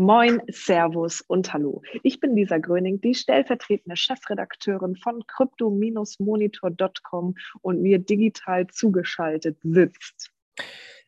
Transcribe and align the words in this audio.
Moin, 0.00 0.40
Servus 0.48 1.22
und 1.22 1.52
Hallo. 1.52 1.82
Ich 2.04 2.20
bin 2.20 2.36
Lisa 2.36 2.58
Gröning, 2.58 3.00
die 3.00 3.16
stellvertretende 3.16 3.96
Chefredakteurin 3.96 4.94
von 4.94 5.26
crypto-monitor.com 5.26 7.34
und 7.62 7.82
mir 7.82 7.98
digital 7.98 8.68
zugeschaltet 8.68 9.58
sitzt. 9.64 10.30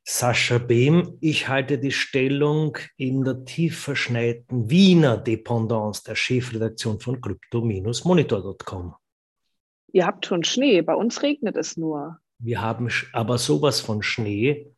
Sascha 0.03 0.59
Behm, 0.59 1.17
ich 1.21 1.47
halte 1.47 1.79
die 1.79 1.93
Stellung 1.93 2.77
in 2.97 3.23
der 3.23 3.45
tief 3.45 3.79
verschneiten 3.79 4.69
Wiener 4.69 5.19
Dependance 5.19 6.03
der 6.03 6.17
Chefredaktion 6.17 6.99
von 6.99 7.21
crypto-monitor.com. 7.21 8.97
Ihr 9.93 10.05
habt 10.05 10.27
schon 10.27 10.43
Schnee, 10.43 10.83
bei 10.83 10.97
uns 10.97 11.23
regnet 11.23 11.57
es 11.57 11.77
nur. 11.77 12.19
Wir 12.41 12.61
haben 12.61 12.89
aber 13.13 13.39
sowas 13.39 13.79
von 13.79 14.03
Schnee. 14.03 14.75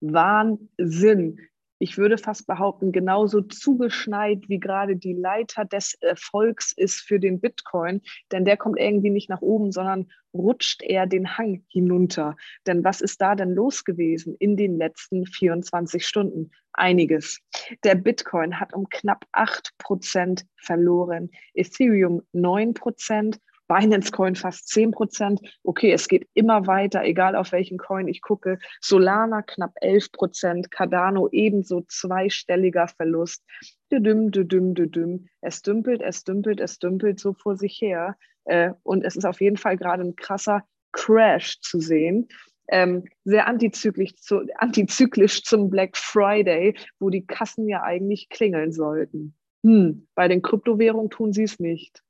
Wahnsinn 0.00 1.49
ich 1.82 1.96
würde 1.96 2.18
fast 2.18 2.46
behaupten, 2.46 2.92
genauso 2.92 3.40
zugeschneit 3.40 4.48
wie 4.48 4.60
gerade 4.60 4.96
die 4.96 5.14
Leiter 5.14 5.64
des 5.64 5.94
Erfolgs 5.94 6.72
ist 6.76 7.00
für 7.00 7.18
den 7.18 7.40
Bitcoin. 7.40 8.02
Denn 8.30 8.44
der 8.44 8.58
kommt 8.58 8.78
irgendwie 8.78 9.08
nicht 9.08 9.30
nach 9.30 9.40
oben, 9.40 9.72
sondern 9.72 10.10
rutscht 10.34 10.82
eher 10.82 11.06
den 11.06 11.38
Hang 11.38 11.64
hinunter. 11.68 12.36
Denn 12.66 12.84
was 12.84 13.00
ist 13.00 13.22
da 13.22 13.34
denn 13.34 13.54
los 13.54 13.84
gewesen 13.84 14.36
in 14.38 14.58
den 14.58 14.76
letzten 14.76 15.24
24 15.24 16.06
Stunden? 16.06 16.50
Einiges. 16.74 17.40
Der 17.82 17.94
Bitcoin 17.94 18.60
hat 18.60 18.74
um 18.74 18.88
knapp 18.90 19.24
8 19.32 19.72
Prozent 19.78 20.44
verloren, 20.56 21.30
Ethereum 21.54 22.20
9 22.32 22.74
Prozent 22.74 23.40
Binance 23.70 24.10
Coin 24.10 24.34
fast 24.34 24.66
10 24.68 24.90
Prozent. 24.90 25.40
Okay, 25.62 25.92
es 25.92 26.08
geht 26.08 26.28
immer 26.34 26.66
weiter, 26.66 27.04
egal 27.04 27.36
auf 27.36 27.52
welchen 27.52 27.78
Coin 27.78 28.08
ich 28.08 28.20
gucke. 28.20 28.58
Solana 28.80 29.42
knapp 29.42 29.74
11 29.80 30.10
Prozent, 30.10 30.70
Cardano 30.72 31.28
ebenso 31.30 31.82
zweistelliger 31.82 32.88
Verlust. 32.88 33.44
Düdüm, 33.92 34.32
düdüm, 34.32 34.74
düdüm. 34.74 35.28
Es 35.40 35.62
dümpelt, 35.62 36.02
es 36.02 36.24
dümpelt, 36.24 36.58
es 36.58 36.80
dümpelt 36.80 37.20
so 37.20 37.32
vor 37.32 37.56
sich 37.56 37.80
her. 37.80 38.16
Äh, 38.44 38.72
und 38.82 39.04
es 39.04 39.14
ist 39.14 39.24
auf 39.24 39.40
jeden 39.40 39.56
Fall 39.56 39.76
gerade 39.76 40.02
ein 40.02 40.16
krasser 40.16 40.64
Crash 40.90 41.60
zu 41.60 41.78
sehen. 41.78 42.26
Ähm, 42.66 43.04
sehr 43.22 43.46
antizyklisch, 43.46 44.16
zu, 44.16 44.48
antizyklisch 44.56 45.44
zum 45.44 45.70
Black 45.70 45.96
Friday, 45.96 46.74
wo 46.98 47.08
die 47.08 47.24
Kassen 47.24 47.68
ja 47.68 47.84
eigentlich 47.84 48.30
klingeln 48.30 48.72
sollten. 48.72 49.36
Hm, 49.62 50.08
bei 50.16 50.26
den 50.26 50.42
Kryptowährungen 50.42 51.10
tun 51.10 51.32
sie 51.32 51.44
es 51.44 51.60
nicht. 51.60 52.02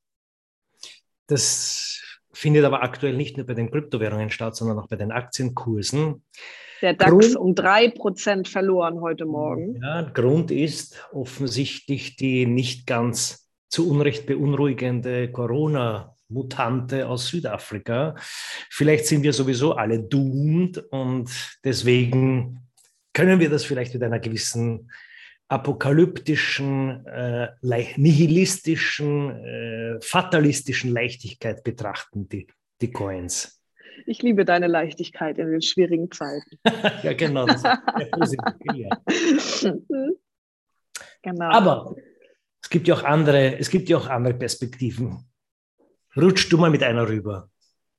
Das 1.31 2.03
findet 2.33 2.65
aber 2.65 2.83
aktuell 2.83 3.17
nicht 3.17 3.37
nur 3.37 3.47
bei 3.47 3.55
den 3.55 3.71
Kryptowährungen 3.71 4.31
statt, 4.31 4.57
sondern 4.57 4.79
auch 4.81 4.89
bei 4.89 4.97
den 4.97 5.13
Aktienkursen. 5.13 6.25
Der 6.83 6.95
DAX 6.95 7.11
Grund, 7.11 7.37
um 7.37 7.55
drei 7.55 7.89
Prozent 7.89 8.49
verloren 8.49 9.01
heute 9.01 9.27
Morgen. 9.27 9.81
Ja, 9.81 10.03
Grund 10.03 10.51
ist 10.51 11.09
offensichtlich 11.13 12.17
die 12.17 12.47
nicht 12.47 12.87
ganz 12.87 13.49
zu 13.69 13.89
Unrecht 13.89 14.27
beunruhigende 14.27 15.31
Corona-Mutante 15.31 17.07
aus 17.07 17.29
Südafrika. 17.29 18.17
Vielleicht 18.69 19.07
sind 19.07 19.23
wir 19.23 19.33
sowieso 19.33 19.75
alle 19.75 20.01
doomed 20.01 20.79
und 20.91 21.31
deswegen 21.63 22.67
können 23.13 23.39
wir 23.39 23.51
das 23.51 23.65
vielleicht 23.65 23.95
mit 23.95 24.03
einer 24.03 24.19
gewissen 24.19 24.91
apokalyptischen, 25.51 27.05
äh, 27.07 27.49
nihilistischen, 27.97 29.31
äh, 29.31 30.01
fatalistischen 30.01 30.93
Leichtigkeit 30.93 31.65
betrachten, 31.65 32.29
die, 32.29 32.47
die 32.81 32.93
Coins. 32.93 33.61
Ich 34.07 34.23
liebe 34.23 34.45
deine 34.45 34.69
Leichtigkeit 34.69 35.39
in 35.39 35.51
den 35.51 35.61
schwierigen 35.61 36.11
Zeiten. 36.13 36.59
ja, 37.03 37.13
genau. 37.15 37.47
Genau. 41.23 41.51
Aber 41.51 41.97
es 42.63 42.71
gibt 42.71 42.89
ja 42.89 42.95
auch 42.95 43.05
andere, 43.05 43.59
es 43.59 43.69
gibt 43.69 43.91
ja 43.91 43.99
auch 43.99 44.09
andere 44.09 44.33
Perspektiven. 44.33 45.19
Rutschst 46.17 46.51
du 46.51 46.57
mal 46.57 46.71
mit 46.71 46.83
einer 46.83 47.07
rüber? 47.07 47.51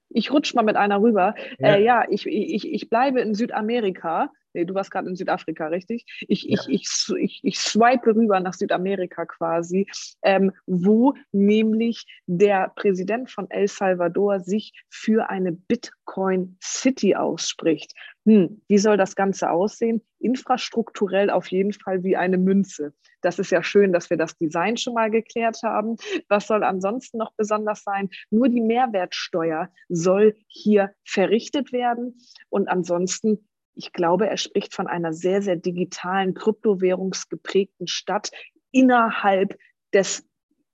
Ich 0.09 0.31
rutsch 0.31 0.55
mal 0.55 0.63
mit 0.63 0.75
einer 0.75 0.99
rüber. 0.99 1.35
Ja, 1.59 1.75
äh, 1.75 1.83
ja 1.83 2.05
ich, 2.09 2.25
ich, 2.25 2.67
ich 2.67 2.89
bleibe 2.89 3.21
in 3.21 3.35
Südamerika 3.35 4.31
Nee, 4.53 4.65
du 4.65 4.73
warst 4.73 4.91
gerade 4.91 5.09
in 5.09 5.15
Südafrika, 5.15 5.67
richtig? 5.67 6.05
Ich, 6.27 6.43
ja. 6.43 6.59
ich, 6.67 6.81
ich, 6.81 7.15
ich, 7.17 7.39
ich 7.43 7.59
swipe 7.59 8.15
rüber 8.15 8.39
nach 8.39 8.53
Südamerika 8.53 9.25
quasi, 9.25 9.87
ähm, 10.23 10.51
wo 10.65 11.13
nämlich 11.31 12.05
der 12.25 12.71
Präsident 12.75 13.29
von 13.29 13.49
El 13.49 13.67
Salvador 13.67 14.39
sich 14.39 14.73
für 14.89 15.29
eine 15.29 15.51
Bitcoin 15.51 16.57
City 16.61 17.15
ausspricht. 17.15 17.93
Hm, 18.25 18.61
wie 18.67 18.77
soll 18.77 18.97
das 18.97 19.15
Ganze 19.15 19.49
aussehen? 19.49 20.01
Infrastrukturell 20.19 21.29
auf 21.29 21.47
jeden 21.47 21.73
Fall 21.73 22.03
wie 22.03 22.15
eine 22.15 22.37
Münze. 22.37 22.93
Das 23.21 23.39
ist 23.39 23.51
ja 23.51 23.63
schön, 23.63 23.93
dass 23.93 24.09
wir 24.09 24.17
das 24.17 24.37
Design 24.37 24.77
schon 24.77 24.93
mal 24.93 25.09
geklärt 25.09 25.59
haben. 25.63 25.95
Was 26.27 26.47
soll 26.47 26.63
ansonsten 26.63 27.17
noch 27.17 27.33
besonders 27.35 27.83
sein? 27.83 28.09
Nur 28.29 28.49
die 28.49 28.61
Mehrwertsteuer 28.61 29.69
soll 29.89 30.35
hier 30.47 30.93
verrichtet 31.03 31.71
werden. 31.71 32.17
Und 32.49 32.67
ansonsten 32.67 33.47
ich 33.75 33.93
glaube, 33.93 34.27
er 34.27 34.37
spricht 34.37 34.73
von 34.73 34.87
einer 34.87 35.13
sehr, 35.13 35.41
sehr 35.41 35.55
digitalen, 35.55 36.33
kryptowährungsgeprägten 36.33 37.87
Stadt 37.87 38.31
innerhalb 38.71 39.57
des 39.93 40.25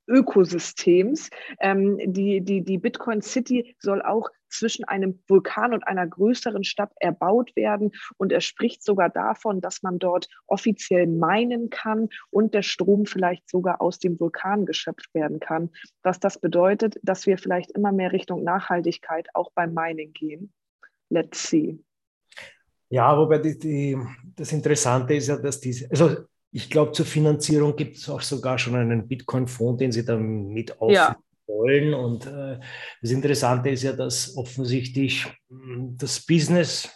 Ökosystems. 0.07 1.29
Ähm, 1.59 1.97
die, 2.05 2.41
die, 2.41 2.63
die 2.63 2.77
Bitcoin 2.77 3.21
City 3.21 3.75
soll 3.79 4.01
auch 4.01 4.29
zwischen 4.49 4.85
einem 4.85 5.21
Vulkan 5.27 5.73
und 5.73 5.85
einer 5.85 6.07
größeren 6.07 6.63
Stadt 6.63 6.91
erbaut 6.99 7.55
werden. 7.55 7.91
Und 8.17 8.31
er 8.31 8.41
spricht 8.41 8.83
sogar 8.83 9.09
davon, 9.09 9.59
dass 9.59 9.83
man 9.83 9.99
dort 9.99 10.29
offiziell 10.47 11.07
meinen 11.07 11.69
kann 11.69 12.07
und 12.29 12.53
der 12.53 12.61
Strom 12.61 13.05
vielleicht 13.05 13.49
sogar 13.49 13.81
aus 13.81 13.99
dem 13.99 14.19
Vulkan 14.19 14.65
geschöpft 14.65 15.13
werden 15.13 15.39
kann. 15.39 15.69
Was 16.03 16.19
das 16.19 16.39
bedeutet, 16.39 16.97
dass 17.03 17.27
wir 17.27 17.37
vielleicht 17.37 17.71
immer 17.71 17.91
mehr 17.91 18.13
Richtung 18.13 18.43
Nachhaltigkeit 18.43 19.27
auch 19.33 19.51
beim 19.51 19.73
Mining 19.73 20.13
gehen. 20.13 20.53
Let's 21.09 21.49
see. 21.49 21.79
Ja, 22.89 23.17
wobei 23.17 23.39
die, 23.39 23.57
die, 23.57 23.97
das 24.35 24.51
Interessante 24.51 25.15
ist 25.15 25.27
ja, 25.27 25.37
dass 25.37 25.59
diese, 25.59 25.89
also 25.89 26.17
ich 26.51 26.69
glaube, 26.69 26.93
zur 26.93 27.05
Finanzierung 27.05 27.75
gibt 27.75 27.97
es 27.97 28.09
auch 28.09 28.21
sogar 28.21 28.57
schon 28.57 28.75
einen 28.75 29.07
Bitcoin-Fonds, 29.07 29.79
den 29.79 29.91
sie 29.91 30.05
dann 30.05 30.47
mit 30.47 30.79
aufnehmen 30.79 30.95
ja. 30.95 31.17
wollen. 31.47 31.93
Und 31.93 32.25
äh, 32.25 32.59
das 33.01 33.11
Interessante 33.11 33.69
ist 33.69 33.83
ja, 33.83 33.93
dass 33.93 34.35
offensichtlich 34.37 35.27
hm, 35.49 35.97
das 35.97 36.25
Business 36.25 36.89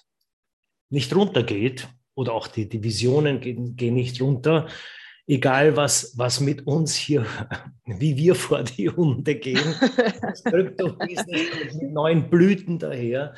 nicht 0.90 1.13
runtergeht 1.16 1.88
oder 2.16 2.34
auch 2.34 2.47
die, 2.47 2.68
die 2.68 2.84
Visionen 2.84 3.41
gehen, 3.41 3.75
gehen 3.75 3.96
nicht 3.96 4.22
runter 4.22 4.68
egal 5.31 5.78
was, 5.78 6.14
was 6.18 6.42
mit 6.42 6.68
uns 6.68 6.94
hier, 6.94 7.25
wie 7.86 8.18
wir 8.18 8.36
vor 8.36 8.64
die 8.64 8.90
Hunde 8.90 9.36
gehen, 9.36 9.75
das 10.22 10.44
Krypto-Business 10.44 11.75
mit 11.75 11.94
neuen 11.94 12.30
Blüten 12.30 12.78
daher. 12.78 13.34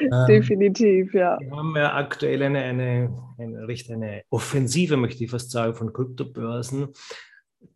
Ähm, 0.00 0.26
Definitiv, 0.26 1.14
ja. 1.14 1.38
Wir 1.38 1.50
haben 1.52 1.76
ja 1.76 1.94
aktuell 1.94 2.42
eine, 2.42 2.58
eine, 2.58 3.16
eine, 3.38 3.68
recht 3.68 3.88
eine 3.92 4.22
Offensive, 4.28 4.96
möchte 4.96 5.22
ich 5.22 5.30
fast 5.30 5.52
sagen, 5.52 5.76
von 5.76 5.92
Kryptobörsen. 5.92 6.88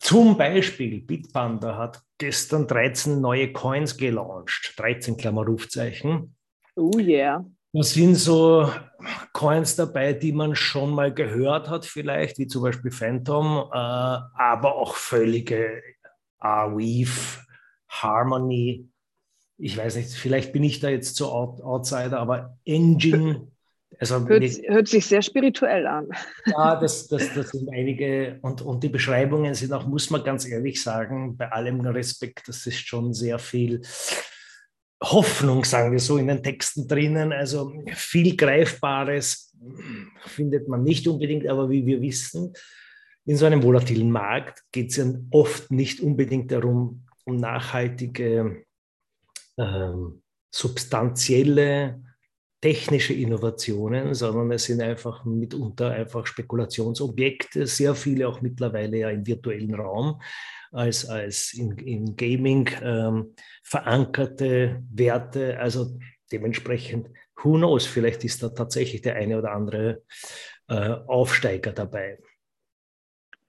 Zum 0.00 0.36
Beispiel 0.36 1.00
Bitpanda 1.02 1.76
hat 1.76 2.02
gestern 2.18 2.66
13 2.66 3.20
neue 3.20 3.52
Coins 3.52 3.96
gelauncht, 3.96 4.74
13 4.78 5.16
Klammer 5.16 5.46
Rufzeichen. 5.46 6.34
Oh 6.74 6.98
yeah. 6.98 7.44
Da 7.72 7.82
sind 7.84 8.16
so 8.16 8.68
Coins 9.32 9.76
dabei, 9.76 10.12
die 10.12 10.32
man 10.32 10.56
schon 10.56 10.90
mal 10.90 11.14
gehört 11.14 11.68
hat, 11.68 11.86
vielleicht, 11.86 12.38
wie 12.38 12.48
zum 12.48 12.62
Beispiel 12.62 12.90
Phantom, 12.90 13.68
äh, 13.72 13.76
aber 13.76 14.74
auch 14.74 14.96
völlige 14.96 15.80
Weave, 16.40 17.44
Harmony. 17.88 18.88
Ich 19.56 19.76
weiß 19.76 19.96
nicht, 19.96 20.10
vielleicht 20.10 20.52
bin 20.52 20.64
ich 20.64 20.80
da 20.80 20.88
jetzt 20.88 21.16
so 21.16 21.30
Out 21.30 21.60
Outsider, 21.60 22.18
aber 22.18 22.58
Engine. 22.64 23.48
Also 23.98 24.26
hört, 24.26 24.42
hört, 24.42 24.88
sich 24.88 25.06
sehr 25.06 25.20
spirituell 25.20 25.86
an. 25.86 26.08
Ja, 26.46 26.76
das, 26.76 27.08
das, 27.08 27.34
das 27.34 27.50
sind 27.50 27.68
einige 27.70 28.38
und, 28.40 28.62
und 28.62 28.82
die 28.82 28.88
Beschreibungen 28.88 29.54
sind 29.54 29.72
auch, 29.72 29.86
muss 29.86 30.10
man 30.10 30.24
ganz 30.24 30.46
ehrlich 30.48 30.82
sagen, 30.82 31.36
bei 31.36 31.50
allem 31.50 31.80
Respekt, 31.80 32.48
das 32.48 32.66
ist 32.66 32.86
schon 32.86 33.12
sehr 33.12 33.38
viel 33.38 33.82
Hoffnung, 35.02 35.64
sagen 35.64 35.92
wir 35.92 35.98
so, 35.98 36.18
in 36.18 36.28
den 36.28 36.42
Texten 36.42 36.86
drinnen. 36.86 37.32
Also 37.32 37.72
viel 37.94 38.36
Greifbares 38.36 39.54
findet 40.26 40.68
man 40.68 40.82
nicht 40.82 41.06
unbedingt, 41.08 41.46
aber 41.46 41.70
wie 41.70 41.86
wir 41.86 42.00
wissen, 42.00 42.52
in 43.24 43.36
so 43.36 43.46
einem 43.46 43.62
volatilen 43.62 44.10
Markt 44.10 44.64
geht 44.72 44.90
es 44.90 44.96
ja 44.96 45.06
oft 45.30 45.70
nicht 45.70 46.00
unbedingt 46.00 46.50
darum, 46.50 47.06
um 47.24 47.36
nachhaltige, 47.36 48.64
ähm, 49.58 50.22
substanzielle 50.50 52.02
technische 52.60 53.14
Innovationen, 53.14 54.14
sondern 54.14 54.52
es 54.52 54.64
sind 54.64 54.82
einfach 54.82 55.24
mitunter 55.24 55.90
einfach 55.90 56.26
Spekulationsobjekte, 56.26 57.66
sehr 57.66 57.94
viele 57.94 58.28
auch 58.28 58.42
mittlerweile 58.42 58.98
ja 58.98 59.10
im 59.10 59.26
virtuellen 59.26 59.74
Raum 59.74 60.20
als, 60.72 61.08
als 61.08 61.54
in, 61.54 61.78
in 61.78 62.16
Gaming 62.16 62.68
ähm, 62.82 63.34
verankerte 63.62 64.82
Werte. 64.92 65.58
Also 65.58 65.98
dementsprechend, 66.30 67.08
who 67.42 67.56
knows, 67.56 67.86
vielleicht 67.86 68.24
ist 68.24 68.42
da 68.42 68.50
tatsächlich 68.50 69.00
der 69.00 69.16
eine 69.16 69.38
oder 69.38 69.52
andere 69.52 70.02
äh, 70.68 70.90
Aufsteiger 71.06 71.72
dabei. 71.72 72.18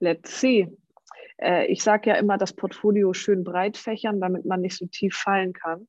Let's 0.00 0.40
see. 0.40 0.68
Äh, 1.36 1.66
ich 1.66 1.82
sage 1.82 2.10
ja 2.10 2.16
immer, 2.16 2.38
das 2.38 2.52
Portfolio 2.52 3.12
schön 3.12 3.44
breit 3.44 3.76
fächern, 3.76 4.20
damit 4.20 4.44
man 4.44 4.60
nicht 4.62 4.76
so 4.76 4.86
tief 4.86 5.14
fallen 5.14 5.52
kann. 5.52 5.86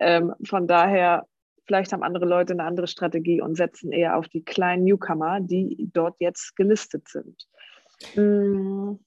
Ähm, 0.00 0.34
von 0.44 0.66
daher, 0.66 1.26
vielleicht 1.70 1.92
haben 1.92 2.02
andere 2.02 2.26
Leute 2.26 2.52
eine 2.52 2.64
andere 2.64 2.88
Strategie 2.88 3.40
und 3.40 3.54
setzen 3.54 3.92
eher 3.92 4.16
auf 4.16 4.26
die 4.26 4.42
kleinen 4.42 4.82
Newcomer, 4.82 5.38
die 5.40 5.88
dort 5.92 6.16
jetzt 6.18 6.56
gelistet 6.56 7.06
sind. 7.06 7.46
Hm, 8.14 8.98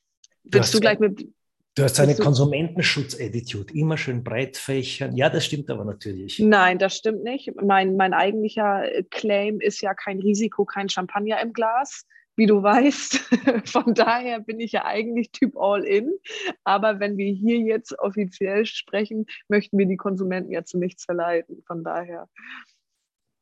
willst 0.45 0.73
du, 0.73 0.77
du 0.77 0.81
gleich 0.81 0.99
mit. 0.99 1.27
Du 1.75 1.83
hast 1.83 1.99
eine 1.99 2.15
Konsumentenschutz-Attitude, 2.15 3.73
immer 3.73 3.97
schön 3.97 4.23
breit 4.23 4.55
fächern. 4.55 5.13
Ja, 5.17 5.29
das 5.29 5.43
stimmt 5.43 5.69
aber 5.69 5.83
natürlich. 5.83 6.39
Nein, 6.39 6.79
das 6.79 6.95
stimmt 6.95 7.23
nicht. 7.23 7.51
Mein, 7.61 7.97
mein 7.97 8.13
eigentlicher 8.13 8.83
Claim 9.09 9.59
ist 9.59 9.81
ja 9.81 9.93
kein 9.93 10.21
Risiko, 10.21 10.63
kein 10.63 10.87
Champagner 10.87 11.41
im 11.41 11.51
Glas 11.51 12.05
wie 12.35 12.45
du 12.45 12.63
weißt. 12.63 13.15
Von 13.65 13.93
daher 13.93 14.39
bin 14.39 14.59
ich 14.59 14.71
ja 14.71 14.85
eigentlich 14.85 15.31
Typ 15.31 15.55
All-In. 15.57 16.11
Aber 16.63 16.99
wenn 16.99 17.17
wir 17.17 17.31
hier 17.31 17.59
jetzt 17.59 17.97
offiziell 17.99 18.65
sprechen, 18.65 19.25
möchten 19.47 19.77
wir 19.77 19.85
die 19.85 19.97
Konsumenten 19.97 20.51
ja 20.51 20.63
zu 20.63 20.77
nichts 20.77 21.05
verleiten. 21.05 21.63
Von 21.67 21.83
daher. 21.83 22.27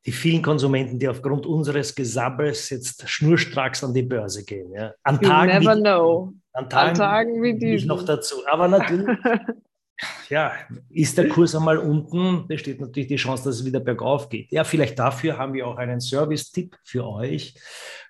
Die 0.04 0.12
vielen 0.12 0.42
Konsumenten, 0.42 0.98
die 0.98 1.08
aufgrund 1.08 1.46
unseres 1.46 1.94
Gesabbels 1.94 2.70
jetzt 2.70 3.08
schnurstracks 3.08 3.84
an 3.84 3.94
die 3.94 4.02
Börse 4.02 4.44
gehen. 4.44 4.72
Ja. 4.72 4.94
An 5.04 5.18
you 5.22 5.28
Tagen 5.28 5.46
never 5.46 5.76
wie, 5.76 5.80
know. 5.80 6.32
An 6.52 6.68
Tagen, 6.68 6.90
an 6.90 6.94
Tagen 6.96 7.42
wie 7.42 7.56
diesen. 7.56 7.88
noch 7.88 8.04
dazu. 8.04 8.36
Aber 8.50 8.66
natürlich. 8.66 9.16
ja, 10.28 10.52
ist 10.90 11.16
der 11.18 11.28
Kurs 11.28 11.54
einmal 11.54 11.78
unten, 11.78 12.46
besteht 12.48 12.80
natürlich 12.80 13.08
die 13.08 13.16
Chance, 13.16 13.44
dass 13.44 13.60
es 13.60 13.64
wieder 13.64 13.80
bergauf 13.80 14.28
geht. 14.28 14.50
Ja, 14.50 14.64
vielleicht 14.64 14.98
dafür 14.98 15.38
haben 15.38 15.52
wir 15.54 15.66
auch 15.66 15.76
einen 15.76 16.00
Service-Tipp 16.00 16.76
für 16.82 17.06
euch. 17.06 17.54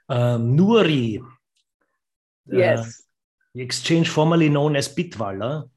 Ähm, 0.09 0.55
Nuri, 0.55 1.23
äh, 2.49 2.57
yes. 2.57 3.07
äh, 3.55 3.63
Exchange 3.63 4.07
formerly 4.07 4.49
known 4.49 4.77
as 4.77 4.95
Bitwaller, 4.95 5.69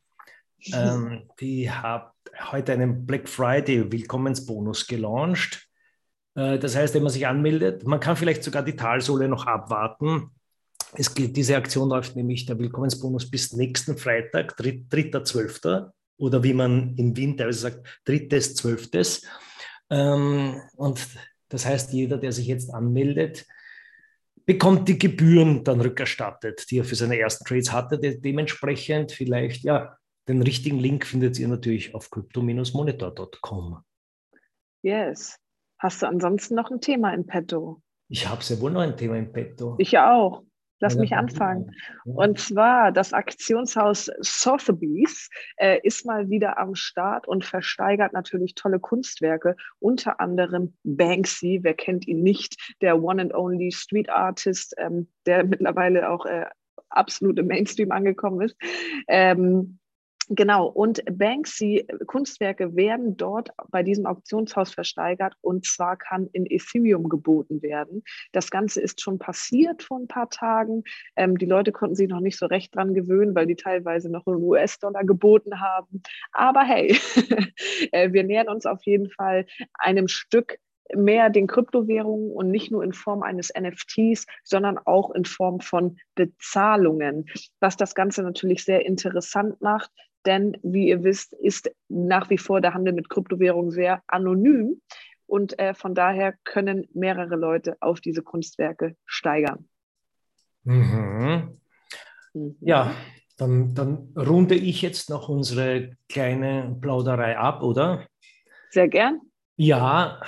ähm, 0.74 1.30
die 1.40 1.70
hat 1.70 2.12
heute 2.52 2.74
einen 2.74 3.06
Black 3.06 3.30
Friday 3.30 3.92
Willkommensbonus 3.92 4.88
gelauncht. 4.88 5.68
Äh, 6.36 6.60
das 6.60 6.76
heißt, 6.76 6.94
wenn 6.96 7.04
man 7.04 7.12
sich 7.12 7.28
anmeldet, 7.28 7.86
man 7.86 8.00
kann 8.00 8.16
vielleicht 8.16 8.44
sogar 8.44 8.64
die 8.64 8.76
Talsohle 8.76 9.28
noch 9.28 9.46
abwarten. 9.46 10.32
Es 10.94 11.14
geht, 11.14 11.36
diese 11.36 11.58
Aktion 11.58 11.90
läuft 11.90 12.16
nämlich 12.16 12.46
der 12.46 12.58
Willkommensbonus 12.58 13.30
bis 13.30 13.54
nächsten 13.54 13.98
Freitag, 13.98 14.58
3.12. 14.58 15.92
oder 16.18 16.44
wie 16.44 16.54
man 16.54 16.96
in 16.96 17.16
Wien 17.16 17.38
teilweise 17.38 17.60
sagt, 17.60 18.02
3.12. 18.08 19.26
Ähm, 19.90 20.62
und 20.78 21.06
das 21.50 21.66
heißt, 21.66 21.94
jeder, 21.94 22.18
der 22.18 22.32
sich 22.32 22.48
jetzt 22.48 22.74
anmeldet, 22.74 23.46
bekommt 24.46 24.88
die 24.88 24.98
Gebühren 24.98 25.64
dann 25.64 25.82
rückerstattet, 25.82 26.70
die 26.70 26.80
er 26.80 26.86
für 26.86 26.96
seine 26.96 27.20
ersten 27.20 27.46
Trades 27.46 27.72
hatte. 27.72 28.00
De 28.00 28.20
dementsprechend 28.20 29.12
vielleicht, 29.12 29.64
ja, 29.64 29.98
den 30.28 30.42
richtigen 30.42 30.80
Link 30.80 31.06
findet 31.06 31.38
ihr 31.40 31.48
natürlich 31.48 31.94
auf 31.94 32.10
crypto-monitor.com. 32.10 33.84
Yes. 34.82 35.38
Hast 35.80 36.02
du 36.02 36.08
ansonsten 36.08 36.56
noch 36.56 36.72
ein 36.72 36.82
Thema 36.82 37.14
in 37.14 37.26
petto? 37.26 37.82
Ich 38.08 38.28
habe 38.28 38.44
sehr 38.44 38.60
wohl 38.60 38.72
noch 38.72 38.82
ein 38.82 38.96
Thema 38.96 39.18
in 39.18 39.32
petto. 39.32 39.76
Ich 39.78 39.98
auch. 39.98 40.44
Lass 40.80 40.96
mich 40.96 41.14
anfangen. 41.14 41.72
Und 42.04 42.40
zwar 42.40 42.92
das 42.92 43.14
Aktionshaus 43.14 44.12
Sotheby's 44.20 45.30
äh, 45.58 45.80
ist 45.84 46.06
mal 46.06 46.30
wieder 46.30 46.58
am 46.58 46.76
Start 46.76 47.28
und 47.28 47.46
versteigert 47.46 48.14
natürlich 48.14 48.56
tolle 48.56 48.80
Kunstwerke, 48.80 49.56
unter 49.80 50.20
anderem 50.20 50.76
Banksy. 50.84 51.60
Wer 51.64 51.76
kennt 51.76 52.08
ihn 52.08 52.24
nicht? 52.24 52.76
Der 52.82 53.02
One 53.02 53.22
and 53.22 53.34
Only 53.34 53.72
Street 53.72 54.10
Artist, 54.10 54.76
ähm, 54.78 55.10
der 55.26 55.46
mittlerweile 55.46 56.10
auch 56.10 56.26
äh, 56.26 56.46
absolut 56.90 57.40
im 57.40 57.48
Mainstream 57.48 57.92
angekommen 57.92 58.42
ist. 58.42 58.58
Ähm, 59.08 59.80
Genau, 60.30 60.68
und 60.68 61.04
Banksy-Kunstwerke 61.06 62.76
werden 62.76 63.16
dort 63.16 63.50
bei 63.70 63.84
diesem 63.84 64.08
Auktionshaus 64.08 64.74
versteigert 64.74 65.36
und 65.42 65.66
zwar 65.66 65.98
kann 65.98 66.28
in 66.34 66.46
Ethereum 66.50 67.10
geboten 67.10 67.62
werden. 67.62 68.04
Das 68.32 68.50
Ganze 68.50 68.82
ist 68.82 69.02
schon 69.02 69.20
passiert 69.20 69.84
vor 69.84 70.00
ein 70.00 70.08
paar 70.08 70.30
Tagen. 70.30 70.84
Ähm, 71.16 71.38
die 71.38 71.46
Leute 71.46 71.72
konnten 71.72 71.96
sich 71.96 72.10
noch 72.10 72.22
nicht 72.22 72.40
so 72.40 72.48
recht 72.48 72.76
dran 72.76 72.96
gewöhnen, 72.96 73.36
weil 73.36 73.46
die 73.46 73.56
teilweise 73.56 74.12
noch 74.12 74.26
in 74.26 74.36
US-Dollar 74.36 75.04
geboten 75.04 75.62
haben. 75.62 76.02
Aber 76.32 76.64
hey, 76.64 76.98
äh, 77.92 78.12
wir 78.12 78.24
nähern 78.24 78.50
uns 78.50 78.66
auf 78.66 78.84
jeden 78.84 79.12
Fall 79.12 79.46
einem 79.76 80.08
Stück 80.08 80.58
mehr 80.94 81.30
den 81.30 81.48
Kryptowährungen 81.48 82.32
und 82.32 82.52
nicht 82.52 82.72
nur 82.72 82.84
in 82.84 82.94
Form 82.94 83.24
eines 83.24 83.52
NFTs, 83.60 84.26
sondern 84.44 84.78
auch 84.78 85.12
in 85.12 85.26
Form 85.26 85.60
von 85.60 85.98
Bezahlungen, 86.16 87.26
was 87.60 87.78
das 87.78 87.96
Ganze 87.96 88.22
natürlich 88.24 88.64
sehr 88.64 88.86
interessant 88.86 89.62
macht, 89.62 89.92
denn 90.26 90.58
wie 90.64 90.90
ihr 90.90 91.04
wisst, 91.04 91.34
ist 91.34 91.72
nach 91.88 92.30
wie 92.30 92.38
vor 92.38 92.62
der 92.62 92.74
Handel 92.74 92.94
mit 92.94 93.10
Kryptowährungen 93.10 93.72
sehr 93.72 94.02
anonym 94.08 94.82
und 95.28 95.58
äh, 95.60 95.74
von 95.74 95.96
daher 95.96 96.34
können 96.44 96.88
mehrere 96.94 97.36
Leute 97.36 97.78
auf 97.80 98.00
diese 98.00 98.22
Kunstwerke 98.22 98.96
steigern. 99.06 99.68
Mhm. 100.64 101.60
Mhm. 102.34 102.58
Ja, 102.62 102.92
dann, 103.38 103.76
dann 103.76 104.14
runde 104.16 104.56
ich 104.56 104.82
jetzt 104.82 105.10
noch 105.10 105.30
unsere 105.30 105.98
kleine 106.10 106.78
Plauderei 106.80 107.38
ab, 107.38 107.64
oder? 107.64 108.06
Sehr 108.70 108.88
gern. 108.88 109.22
Ja, 109.58 110.22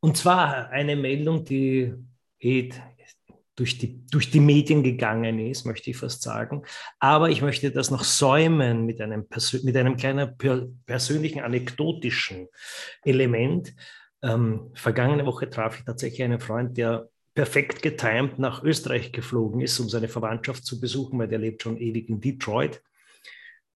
und 0.00 0.16
zwar 0.16 0.70
eine 0.70 0.96
Meldung, 0.96 1.44
die 1.44 1.94
eh 2.38 2.70
durch 3.60 3.76
die, 3.76 4.00
durch 4.10 4.30
die 4.30 4.40
Medien 4.40 4.82
gegangen 4.82 5.38
ist, 5.38 5.66
möchte 5.66 5.90
ich 5.90 5.98
fast 5.98 6.22
sagen. 6.22 6.62
Aber 6.98 7.28
ich 7.28 7.42
möchte 7.42 7.70
das 7.70 7.90
noch 7.90 8.04
säumen 8.04 8.86
mit 8.86 9.02
einem, 9.02 9.26
mit 9.62 9.76
einem 9.76 9.98
kleinen 9.98 10.34
persönlichen 10.86 11.42
anekdotischen 11.42 12.48
Element. 13.04 13.74
Ähm, 14.22 14.70
vergangene 14.72 15.26
Woche 15.26 15.50
traf 15.50 15.78
ich 15.78 15.84
tatsächlich 15.84 16.22
einen 16.22 16.40
Freund, 16.40 16.78
der 16.78 17.10
perfekt 17.34 17.82
getimt 17.82 18.38
nach 18.38 18.64
Österreich 18.64 19.12
geflogen 19.12 19.60
ist, 19.60 19.78
um 19.78 19.90
seine 19.90 20.08
Verwandtschaft 20.08 20.64
zu 20.64 20.80
besuchen, 20.80 21.18
weil 21.18 21.28
der 21.28 21.38
lebt 21.38 21.62
schon 21.62 21.76
ewig 21.76 22.08
in 22.08 22.18
Detroit. 22.18 22.82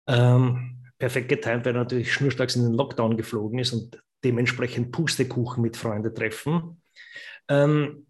Ähm, 0.07 0.77
perfekt 0.99 1.31
getimt, 1.31 1.65
weil 1.65 1.75
er 1.75 1.85
natürlich 1.85 2.13
schnurstracks 2.13 2.55
in 2.55 2.65
den 2.65 2.75
Lockdown 2.75 3.17
geflogen 3.17 3.59
ist 3.59 3.73
und 3.73 3.99
dementsprechend 4.23 4.93
Pustekuchen 4.93 5.63
mit 5.63 5.79
Freunden 5.79 6.15
treffen. 6.15 6.83
Ähm, 7.49 8.07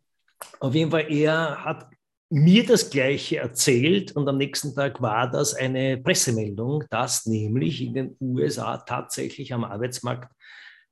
auf 0.61 0.75
jeden 0.75 0.91
Fall, 0.91 1.11
er 1.11 1.65
hat 1.65 1.89
mir 2.31 2.65
das 2.65 2.91
Gleiche 2.91 3.39
erzählt 3.39 4.13
und 4.13 4.29
am 4.29 4.39
nächsten 4.39 4.75
Tag 4.75 5.03
war 5.03 5.29
das 5.31 5.55
eine 5.55 5.99
Pressemeldung, 5.99 6.85
dass 6.89 7.27
nämlich 7.27 7.83
in 7.83 7.95
den 7.95 8.17
USA 8.21 8.79
tatsächlich 8.79 9.53
am 9.53 9.65
Arbeitsmarkt 9.65 10.33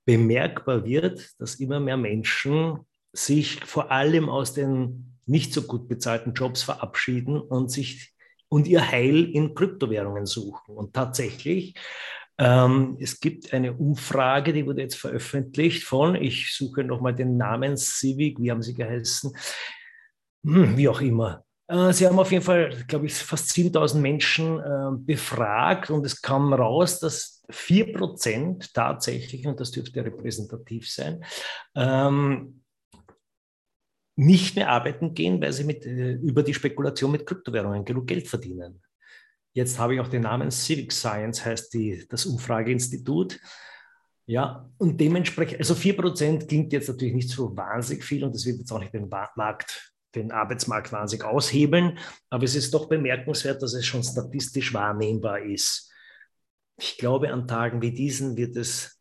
bemerkbar 0.04 0.84
wird, 0.84 1.30
dass 1.38 1.56
immer 1.56 1.78
mehr 1.78 1.96
Menschen 1.96 2.80
sich 3.12 3.64
vor 3.64 3.92
allem 3.92 4.28
aus 4.28 4.52
den 4.52 5.18
nicht 5.26 5.52
so 5.52 5.62
gut 5.62 5.88
bezahlten 5.88 6.32
Jobs 6.32 6.62
verabschieden 6.62 7.40
und 7.40 7.70
sich 7.70 8.14
und 8.48 8.66
ihr 8.66 8.90
Heil 8.90 9.24
in 9.24 9.54
Kryptowährungen 9.54 10.26
suchen. 10.26 10.74
Und 10.74 10.94
tatsächlich 10.94 11.74
ähm, 12.38 12.96
es 13.00 13.18
gibt 13.20 13.52
eine 13.52 13.72
Umfrage, 13.72 14.52
die 14.52 14.64
wurde 14.64 14.82
jetzt 14.82 14.96
veröffentlicht 14.96 15.84
von, 15.84 16.14
ich 16.14 16.54
suche 16.54 16.84
nochmal 16.84 17.14
den 17.14 17.36
Namen 17.36 17.76
Civic, 17.76 18.40
wie 18.40 18.50
haben 18.50 18.62
sie 18.62 18.74
geheißen? 18.74 19.36
Hm, 20.44 20.76
wie 20.76 20.88
auch 20.88 21.00
immer. 21.00 21.44
Äh, 21.66 21.92
sie 21.92 22.06
haben 22.06 22.18
auf 22.18 22.30
jeden 22.30 22.44
Fall, 22.44 22.84
glaube 22.86 23.06
ich, 23.06 23.14
fast 23.14 23.50
7000 23.50 24.00
Menschen 24.00 24.58
äh, 24.58 24.90
befragt 24.92 25.90
und 25.90 26.06
es 26.06 26.22
kam 26.22 26.52
raus, 26.52 27.00
dass 27.00 27.42
4% 27.50 28.72
tatsächlich, 28.72 29.46
und 29.46 29.58
das 29.58 29.70
dürfte 29.70 30.04
repräsentativ 30.04 30.88
sein, 30.88 31.24
ähm, 31.74 32.62
nicht 34.16 34.56
mehr 34.56 34.70
arbeiten 34.70 35.14
gehen, 35.14 35.40
weil 35.40 35.52
sie 35.52 35.64
mit, 35.64 35.86
äh, 35.86 36.12
über 36.12 36.42
die 36.42 36.54
Spekulation 36.54 37.12
mit 37.12 37.26
Kryptowährungen 37.26 37.84
genug 37.84 38.06
Geld 38.06 38.28
verdienen. 38.28 38.82
Jetzt 39.58 39.76
habe 39.80 39.94
ich 39.94 40.00
auch 40.00 40.06
den 40.06 40.22
Namen 40.22 40.52
Civic 40.52 40.92
Science, 40.92 41.44
heißt 41.44 41.74
die, 41.74 42.06
das 42.08 42.26
Umfrageinstitut. 42.26 43.40
Ja, 44.24 44.70
und 44.78 45.00
dementsprechend, 45.00 45.58
also 45.58 45.74
4% 45.74 46.46
klingt 46.46 46.72
jetzt 46.72 46.88
natürlich 46.88 47.14
nicht 47.14 47.28
so 47.28 47.56
wahnsinnig 47.56 48.04
viel 48.04 48.22
und 48.22 48.32
das 48.32 48.46
wird 48.46 48.60
jetzt 48.60 48.70
auch 48.70 48.78
nicht 48.78 48.94
den 48.94 49.08
Markt, 49.08 49.92
den 50.14 50.30
Arbeitsmarkt 50.30 50.92
wahnsinnig 50.92 51.24
aushebeln, 51.24 51.98
aber 52.30 52.44
es 52.44 52.54
ist 52.54 52.72
doch 52.72 52.88
bemerkenswert, 52.88 53.60
dass 53.60 53.74
es 53.74 53.84
schon 53.84 54.04
statistisch 54.04 54.72
wahrnehmbar 54.72 55.40
ist. 55.40 55.90
Ich 56.76 56.96
glaube, 56.96 57.32
an 57.32 57.48
Tagen 57.48 57.82
wie 57.82 57.90
diesen 57.90 58.36
wird 58.36 58.54
es 58.54 59.00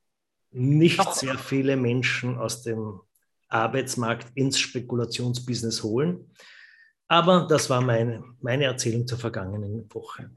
nicht 0.50 1.00
Ach. 1.00 1.14
sehr 1.14 1.38
viele 1.38 1.78
Menschen 1.78 2.36
aus 2.36 2.64
dem 2.64 3.00
Arbeitsmarkt 3.48 4.36
ins 4.36 4.58
Spekulationsbusiness 4.58 5.84
holen. 5.84 6.32
Aber 7.08 7.46
das 7.48 7.70
war 7.70 7.82
meine, 7.82 8.24
meine 8.42 8.64
Erzählung 8.64 9.06
zur 9.06 9.20
vergangenen 9.20 9.88
Woche. 9.94 10.32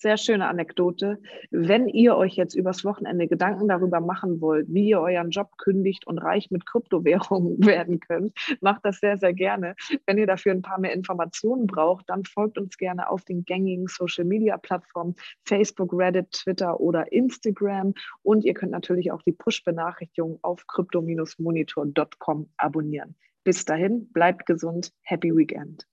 Sehr 0.00 0.16
schöne 0.16 0.46
Anekdote. 0.46 1.18
Wenn 1.50 1.88
ihr 1.88 2.16
euch 2.16 2.36
jetzt 2.36 2.54
übers 2.54 2.84
Wochenende 2.84 3.26
Gedanken 3.26 3.66
darüber 3.66 3.98
machen 3.98 4.40
wollt, 4.40 4.68
wie 4.68 4.90
ihr 4.90 5.00
euren 5.00 5.30
Job 5.30 5.58
kündigt 5.58 6.06
und 6.06 6.18
reich 6.18 6.52
mit 6.52 6.66
Kryptowährungen 6.66 7.58
werden 7.66 7.98
könnt, 7.98 8.32
macht 8.60 8.84
das 8.84 9.00
sehr, 9.00 9.18
sehr 9.18 9.32
gerne. 9.32 9.74
Wenn 10.06 10.16
ihr 10.16 10.28
dafür 10.28 10.52
ein 10.52 10.62
paar 10.62 10.78
mehr 10.78 10.92
Informationen 10.92 11.66
braucht, 11.66 12.08
dann 12.08 12.24
folgt 12.24 12.58
uns 12.58 12.78
gerne 12.78 13.10
auf 13.10 13.24
den 13.24 13.44
gängigen 13.44 13.88
Social 13.88 14.24
Media 14.24 14.56
Plattformen 14.56 15.16
Facebook, 15.44 15.92
Reddit, 15.92 16.30
Twitter 16.30 16.78
oder 16.78 17.10
Instagram. 17.10 17.92
Und 18.22 18.44
ihr 18.44 18.54
könnt 18.54 18.70
natürlich 18.70 19.10
auch 19.10 19.22
die 19.22 19.32
Push-Benachrichtigungen 19.32 20.38
auf 20.42 20.64
crypto-monitor.com 20.68 22.48
abonnieren. 22.56 23.16
Bis 23.42 23.64
dahin, 23.64 24.08
bleibt 24.12 24.46
gesund. 24.46 24.92
Happy 25.02 25.36
Weekend. 25.36 25.88